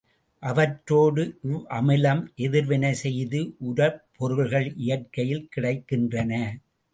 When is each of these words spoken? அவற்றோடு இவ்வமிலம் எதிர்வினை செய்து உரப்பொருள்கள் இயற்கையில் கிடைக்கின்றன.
அவற்றோடு 0.43 1.23
இவ்வமிலம் 1.49 2.23
எதிர்வினை 2.37 2.91
செய்து 3.03 3.41
உரப்பொருள்கள் 3.67 4.67
இயற்கையில் 4.77 5.47
கிடைக்கின்றன. 5.55 6.33